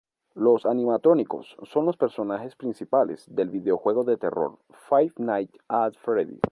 [0.33, 4.57] Los animatrónicos son los personajes principales del videojuego de terror:
[4.89, 6.39] Five Nights at Freddy's.